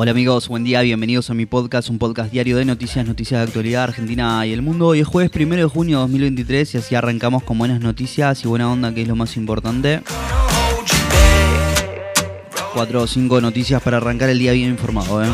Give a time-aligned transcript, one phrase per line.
[0.00, 3.48] Hola amigos, buen día, bienvenidos a mi podcast, un podcast diario de noticias, noticias de
[3.48, 4.86] actualidad argentina y el mundo.
[4.86, 8.46] Hoy es jueves primero de junio de 2023 y así arrancamos con buenas noticias y
[8.46, 10.02] buena onda, que es lo más importante.
[12.72, 15.28] Cuatro o cinco noticias para arrancar el día bien informado, ¿eh?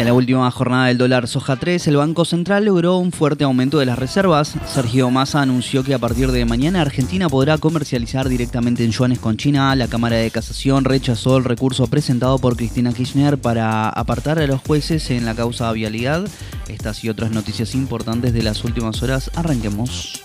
[0.00, 3.78] En la última jornada del dólar soja 3, el Banco Central logró un fuerte aumento
[3.78, 4.54] de las reservas.
[4.66, 9.36] Sergio Massa anunció que a partir de mañana Argentina podrá comercializar directamente en yuanes con
[9.36, 9.76] China.
[9.76, 14.62] La Cámara de Casación rechazó el recurso presentado por Cristina Kirchner para apartar a los
[14.62, 16.26] jueces en la causa vialidad.
[16.66, 20.22] Estas y otras noticias importantes de las últimas horas, arranquemos.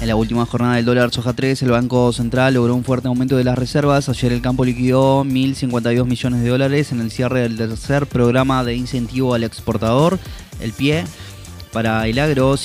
[0.00, 3.36] En la última jornada del dólar soja 3, el Banco Central logró un fuerte aumento
[3.36, 4.08] de las reservas.
[4.08, 8.74] Ayer el campo liquidó 1.052 millones de dólares en el cierre del tercer programa de
[8.74, 10.18] incentivo al exportador,
[10.60, 11.04] el PIE,
[11.70, 12.56] para el agro,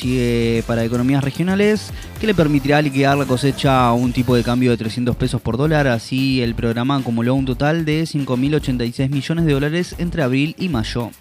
[0.65, 1.91] para economías regionales,
[2.21, 5.57] que le permitirá liquidar la cosecha a un tipo de cambio de 300 pesos por
[5.57, 5.87] dólar.
[5.87, 11.11] Así, el programa acumuló un total de 5.086 millones de dólares entre abril y mayo.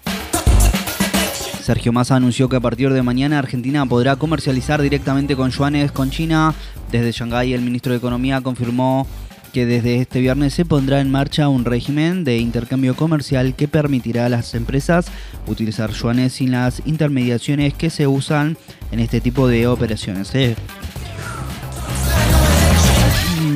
[1.65, 6.11] Sergio Massa anunció que a partir de mañana Argentina podrá comercializar directamente con yuanes con
[6.11, 6.53] China.
[6.91, 9.07] Desde Shanghái el ministro de Economía confirmó
[9.51, 14.27] que desde este viernes se pondrá en marcha un régimen de intercambio comercial que permitirá
[14.27, 15.07] a las empresas
[15.47, 18.57] utilizar yuanes sin las intermediaciones que se usan
[18.91, 20.35] en este tipo de operaciones.
[20.35, 20.55] ¿eh?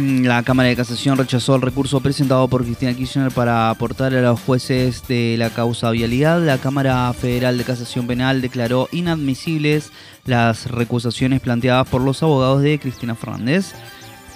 [0.09, 4.39] La Cámara de Casación rechazó el recurso presentado por Cristina Kirchner para aportar a los
[4.41, 6.41] jueces de la causa vialidad.
[6.41, 9.91] La Cámara Federal de Casación Penal declaró inadmisibles
[10.25, 13.73] las recusaciones planteadas por los abogados de Cristina Fernández,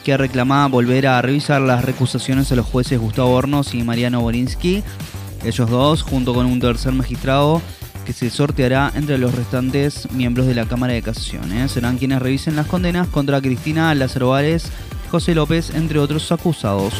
[0.03, 4.83] que reclamaba volver a revisar las recusaciones a los jueces Gustavo Hornos y Mariano Borinsky.
[5.43, 7.61] Ellos dos, junto con un tercer magistrado,
[8.05, 11.51] que se sorteará entre los restantes miembros de la Cámara de Casación.
[11.51, 11.67] ¿eh?
[11.67, 14.71] Serán quienes revisen las condenas contra Cristina Lázaro Várez
[15.13, 16.91] José López, entre otros acusados.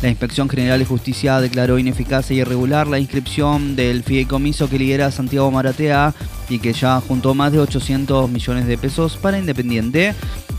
[0.00, 5.10] La Inspección General de Justicia declaró ineficaz e irregular la inscripción del fideicomiso que lidera
[5.10, 6.14] Santiago Maratea
[6.48, 10.14] y que ya juntó más de 800 millones de pesos para Independiente.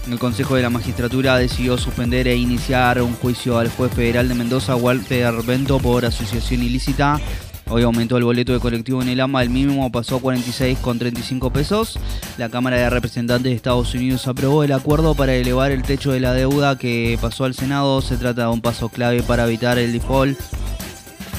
[0.08, 4.36] El Consejo de la Magistratura decidió suspender e iniciar un juicio al juez federal de
[4.36, 7.20] Mendoza, Walter Bento, por asociación ilícita
[7.68, 12.00] Hoy aumentó el boleto de colectivo en el AMA, el mínimo pasó a 46,35 pesos.
[12.38, 16.20] La Cámara de Representantes de Estados Unidos aprobó el acuerdo para elevar el techo de
[16.20, 18.02] la deuda que pasó al Senado.
[18.02, 20.40] Se trata de un paso clave para evitar el default.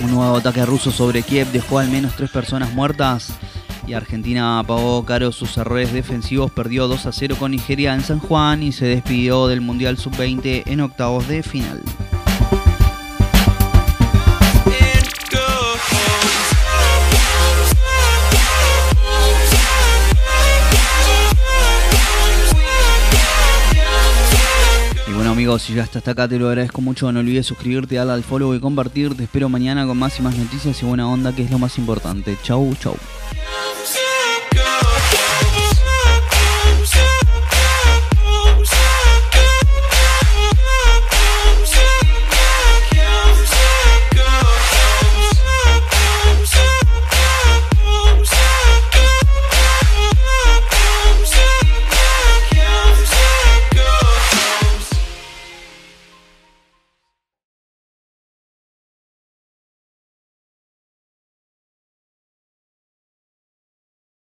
[0.03, 3.33] Un nuevo ataque ruso sobre Kiev dejó al menos tres personas muertas
[3.87, 8.19] y Argentina pagó caro sus errores defensivos, perdió 2 a 0 con Nigeria en San
[8.19, 11.81] Juan y se despidió del Mundial Sub-20 en octavos de final.
[25.33, 27.11] Amigos, si ya hasta acá te lo agradezco mucho.
[27.11, 29.17] No olvides suscribirte, darle al follow y compartir.
[29.17, 31.79] Te espero mañana con más y más noticias y buena onda, que es lo más
[31.79, 32.37] importante.
[32.43, 32.97] Chau, chau.